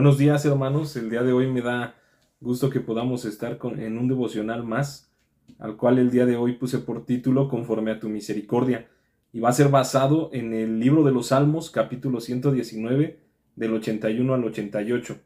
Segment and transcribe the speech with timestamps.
[0.00, 1.94] Buenos días hermanos, el día de hoy me da
[2.40, 5.12] gusto que podamos estar con, en un devocional más,
[5.58, 8.88] al cual el día de hoy puse por título Conforme a tu misericordia,
[9.30, 13.20] y va a ser basado en el libro de los Salmos, capítulo 119,
[13.56, 15.18] del 81 al 88.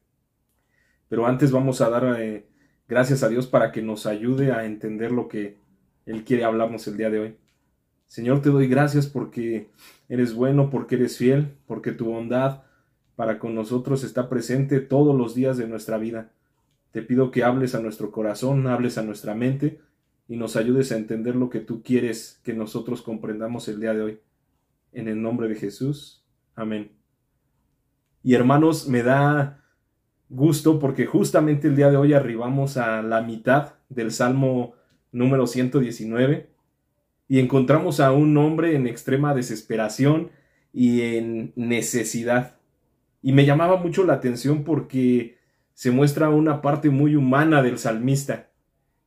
[1.08, 2.48] Pero antes vamos a dar eh,
[2.88, 5.56] gracias a Dios para que nos ayude a entender lo que
[6.04, 7.36] Él quiere hablarnos el día de hoy.
[8.08, 9.68] Señor, te doy gracias porque
[10.08, 12.63] eres bueno, porque eres fiel, porque tu bondad
[13.16, 16.32] para con nosotros está presente todos los días de nuestra vida.
[16.90, 19.80] Te pido que hables a nuestro corazón, hables a nuestra mente
[20.28, 24.02] y nos ayudes a entender lo que tú quieres que nosotros comprendamos el día de
[24.02, 24.20] hoy.
[24.92, 26.24] En el nombre de Jesús.
[26.54, 26.92] Amén.
[28.22, 29.64] Y hermanos, me da
[30.28, 34.74] gusto porque justamente el día de hoy arribamos a la mitad del Salmo
[35.12, 36.50] número 119
[37.28, 40.30] y encontramos a un hombre en extrema desesperación
[40.72, 42.56] y en necesidad.
[43.24, 45.38] Y me llamaba mucho la atención porque
[45.72, 48.50] se muestra una parte muy humana del salmista.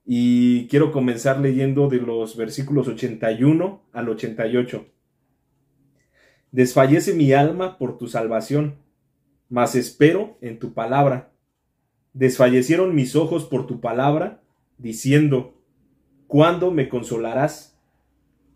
[0.03, 4.87] Y quiero comenzar leyendo de los versículos 81 al 88.
[6.51, 8.77] Desfallece mi alma por tu salvación,
[9.49, 11.31] mas espero en tu palabra.
[12.13, 14.41] Desfallecieron mis ojos por tu palabra,
[14.79, 15.61] diciendo,
[16.25, 17.79] ¿cuándo me consolarás?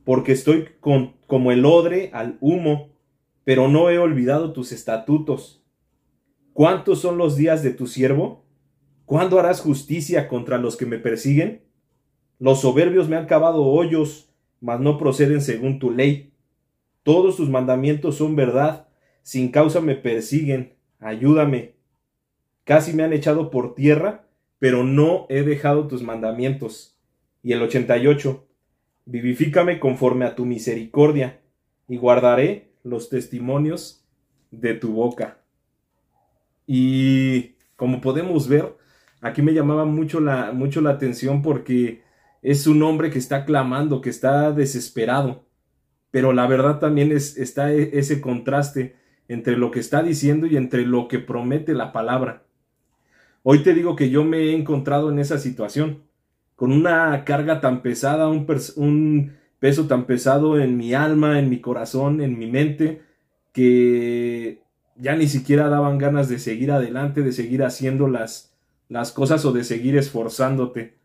[0.05, 2.89] Porque estoy con, como el odre al humo
[3.43, 5.63] pero no he olvidado tus estatutos.
[6.53, 8.45] ¿Cuántos son los días de tu siervo?
[9.05, 11.63] ¿Cuándo harás justicia contra los que me persiguen?
[12.39, 16.33] Los soberbios me han cavado hoyos, mas no proceden según tu ley.
[17.03, 18.87] Todos tus mandamientos son verdad,
[19.23, 20.75] sin causa me persiguen.
[20.99, 21.75] Ayúdame.
[22.63, 24.27] Casi me han echado por tierra,
[24.59, 26.99] pero no he dejado tus mandamientos.
[27.43, 28.47] Y el 88.
[29.05, 31.41] Vivifícame conforme a tu misericordia,
[31.87, 34.05] y guardaré los testimonios
[34.51, 35.39] de tu boca.
[36.67, 38.75] Y como podemos ver,
[39.21, 42.03] aquí me llamaba mucho la, mucho la atención porque
[42.41, 45.45] es un hombre que está clamando, que está desesperado.
[46.11, 48.95] Pero la verdad también es, está e, ese contraste
[49.27, 52.43] entre lo que está diciendo y entre lo que promete la palabra.
[53.43, 56.03] Hoy te digo que yo me he encontrado en esa situación,
[56.55, 61.61] con una carga tan pesada, un, un peso tan pesado en mi alma, en mi
[61.61, 63.03] corazón, en mi mente,
[63.53, 64.63] que
[64.95, 68.57] ya ni siquiera daban ganas de seguir adelante, de seguir haciendo las,
[68.89, 70.95] las cosas o de seguir esforzándote.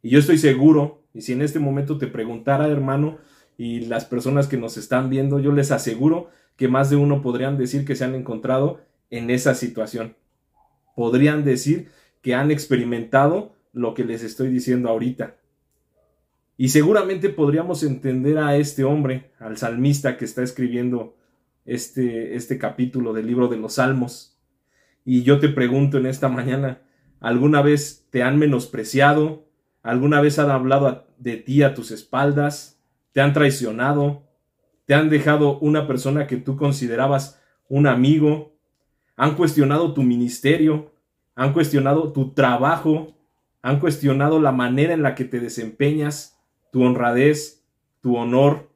[0.00, 3.18] Y yo estoy seguro, y si en este momento te preguntara, hermano,
[3.58, 7.58] y las personas que nos están viendo, yo les aseguro que más de uno podrían
[7.58, 8.80] decir que se han encontrado
[9.10, 10.16] en esa situación.
[10.96, 11.90] Podrían decir
[12.22, 15.36] que han experimentado lo que les estoy diciendo ahorita.
[16.60, 21.16] Y seguramente podríamos entender a este hombre, al salmista que está escribiendo
[21.64, 24.38] este, este capítulo del libro de los Salmos.
[25.02, 26.82] Y yo te pregunto en esta mañana,
[27.18, 29.48] ¿alguna vez te han menospreciado?
[29.82, 32.78] ¿Alguna vez han hablado de ti a tus espaldas?
[33.12, 34.28] ¿Te han traicionado?
[34.84, 38.54] ¿Te han dejado una persona que tú considerabas un amigo?
[39.16, 40.92] ¿Han cuestionado tu ministerio?
[41.36, 43.16] ¿Han cuestionado tu trabajo?
[43.62, 46.36] ¿Han cuestionado la manera en la que te desempeñas?
[46.70, 47.62] Tu honradez,
[48.00, 48.70] tu honor.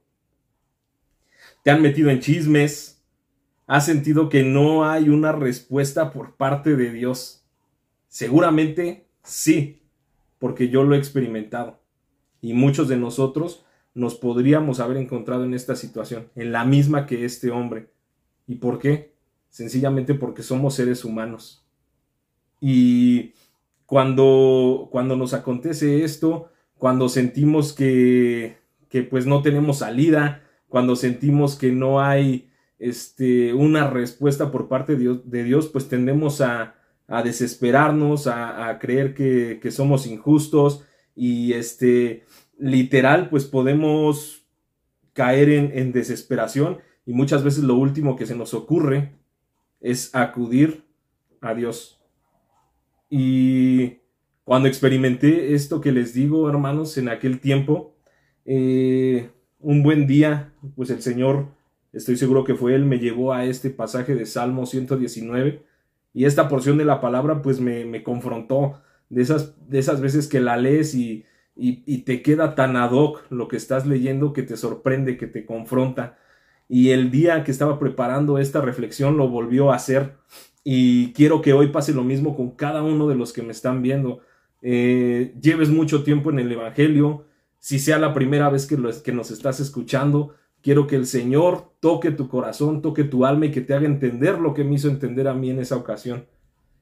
[1.63, 3.03] Te han metido en chismes.
[3.67, 7.45] Has sentido que no hay una respuesta por parte de Dios.
[8.09, 9.83] Seguramente sí,
[10.39, 11.81] porque yo lo he experimentado.
[12.41, 17.25] Y muchos de nosotros nos podríamos haber encontrado en esta situación, en la misma que
[17.25, 17.91] este hombre.
[18.47, 19.15] ¿Y por qué?
[19.49, 21.65] Sencillamente porque somos seres humanos.
[22.61, 23.33] Y
[23.87, 26.51] cuando, cuando nos acontece esto,
[26.85, 28.59] cuando sentimos que,
[28.91, 34.95] que pues no tenemos salida, cuando sentimos que no hay este, una respuesta por parte
[34.95, 36.75] de Dios, pues tendemos a,
[37.09, 40.85] a desesperarnos, a, a creer que, que, somos injustos
[41.17, 42.25] y este,
[42.59, 44.47] literal, pues podemos
[45.15, 49.15] caer en, en desesperación y muchas veces lo último que se nos ocurre
[49.81, 50.85] es acudir
[51.41, 51.99] a Dios.
[53.09, 54.04] Y
[54.45, 57.95] cuando experimenté esto que les digo, hermanos, en aquel tiempo,
[58.45, 61.49] eh, un buen día, pues el Señor,
[61.93, 65.65] estoy seguro que fue Él, me llevó a este pasaje de Salmo 119
[66.13, 70.29] y esta porción de la palabra pues me, me confrontó de esas, de esas veces
[70.29, 71.25] que la lees y,
[71.57, 75.27] y, y, te queda tan ad hoc lo que estás leyendo que te sorprende, que
[75.27, 76.19] te confronta.
[76.69, 80.17] Y el día que estaba preparando esta reflexión lo volvió a hacer
[80.65, 83.83] y quiero que hoy pase lo mismo con cada uno de los que me están
[83.83, 84.21] viendo
[84.67, 87.27] eh, lleves mucho tiempo en el Evangelio,
[87.59, 92.11] si sea la primera vez que, que nos estás escuchando, quiero que el Señor toque
[92.11, 95.29] tu corazón, toque tu alma y que te haga entender lo que me hizo entender
[95.29, 96.27] a mí en esa ocasión.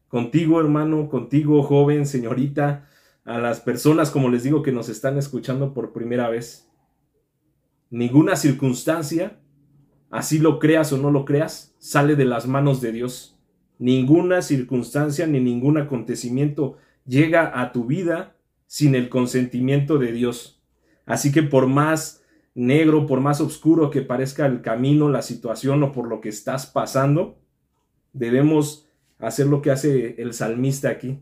[0.06, 2.88] contigo hermano, contigo joven, señorita,
[3.24, 6.70] a las personas, como les digo, que nos están escuchando por primera vez.
[7.90, 9.40] Ninguna circunstancia,
[10.08, 13.40] así lo creas o no lo creas, sale de las manos de Dios.
[13.80, 16.76] Ninguna circunstancia ni ningún acontecimiento
[17.06, 20.62] llega a tu vida sin el consentimiento de Dios.
[21.06, 22.22] Así que por más
[22.54, 26.66] negro, por más oscuro que parezca el camino, la situación o por lo que estás
[26.66, 27.38] pasando,
[28.12, 28.88] debemos
[29.18, 31.18] hacer lo que hace el salmista aquí.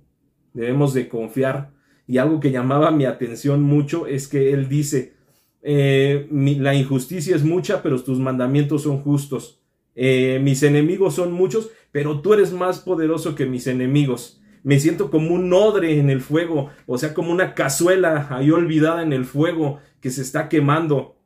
[0.52, 1.72] Debemos de confiar
[2.06, 5.14] y algo que llamaba mi atención mucho es que él dice,
[5.62, 9.60] eh, la injusticia es mucha, pero tus mandamientos son justos.
[9.94, 14.39] Eh, mis enemigos son muchos, pero tú eres más poderoso que mis enemigos.
[14.62, 19.02] Me siento como un odre en el fuego, o sea, como una cazuela ahí olvidada
[19.02, 21.16] en el fuego que se está quemando.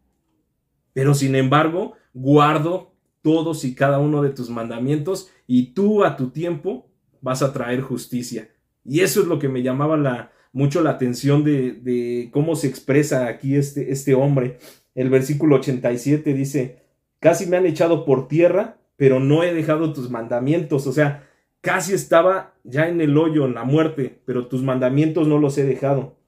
[0.93, 6.31] Pero sin embargo, guardo todos y cada uno de tus mandamientos y tú a tu
[6.31, 6.91] tiempo
[7.21, 8.51] vas a traer justicia.
[8.85, 13.27] Y eso es lo que me llamaba la, mucho la atención de, cómo se expresa
[13.27, 14.59] aquí este, este hombre.
[14.95, 16.83] El versículo 87 dice,
[17.19, 20.87] casi me han echado por tierra, pero no he dejado tus mandamientos.
[20.87, 21.29] O sea,
[21.65, 25.65] casi estaba ya en el hoyo, en la muerte, pero tus mandamientos no los he
[25.65, 26.19] dejado.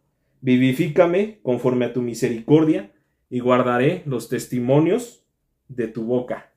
[0.41, 2.93] Vivifícame conforme a tu misericordia
[3.29, 5.25] y guardaré los testimonios
[5.69, 6.53] de tu boca.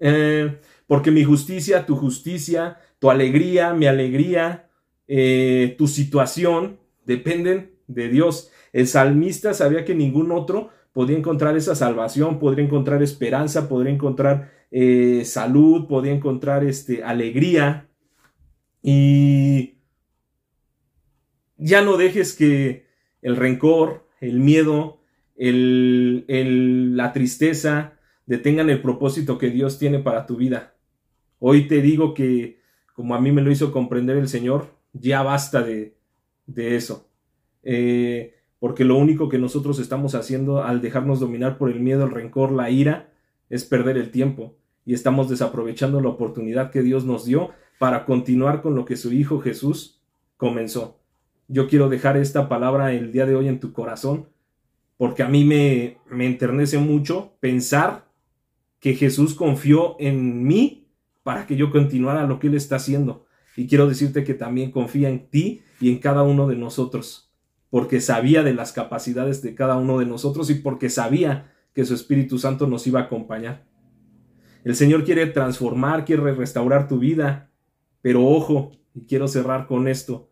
[0.00, 4.70] Eh, porque mi justicia, tu justicia, tu alegría, mi alegría,
[5.06, 8.50] eh, tu situación dependen de Dios.
[8.72, 14.52] El salmista sabía que ningún otro podía encontrar esa salvación, podría encontrar esperanza, podría encontrar
[14.70, 17.88] eh, salud, podría encontrar este, alegría.
[18.82, 19.78] Y
[21.56, 22.86] ya no dejes que
[23.22, 25.00] el rencor, el miedo,
[25.36, 30.74] el, la tristeza detengan el propósito que Dios tiene para tu vida.
[31.38, 32.60] Hoy te digo que,
[32.94, 35.96] como a mí me lo hizo comprender el Señor, ya basta de,
[36.46, 37.08] de eso.
[37.62, 42.12] Eh, porque lo único que nosotros estamos haciendo al dejarnos dominar por el miedo, el
[42.12, 43.12] rencor, la ira,
[43.50, 44.54] es perder el tiempo
[44.86, 47.50] y estamos desaprovechando la oportunidad que Dios nos dio
[47.80, 50.00] para continuar con lo que su Hijo Jesús
[50.36, 51.00] comenzó.
[51.48, 54.28] Yo quiero dejar esta palabra el día de hoy en tu corazón,
[54.96, 58.06] porque a mí me, me enternece mucho pensar
[58.78, 60.86] que Jesús confió en mí
[61.24, 63.26] para que yo continuara lo que Él está haciendo.
[63.56, 67.31] Y quiero decirte que también confía en ti y en cada uno de nosotros,
[67.72, 71.94] porque sabía de las capacidades de cada uno de nosotros y porque sabía que su
[71.94, 73.64] Espíritu Santo nos iba a acompañar.
[74.62, 77.50] El Señor quiere transformar, quiere restaurar tu vida,
[78.02, 80.30] pero ojo, y quiero cerrar con esto,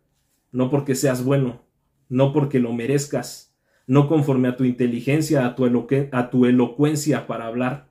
[0.52, 1.64] no porque seas bueno,
[2.10, 7.88] no porque lo merezcas, no conforme a tu inteligencia, a tu, elocuencia para hablar,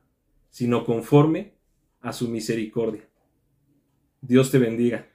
[0.52, 1.56] sino conforme
[2.02, 3.10] a su misericordia.
[4.22, 5.08] Dios te bendiga.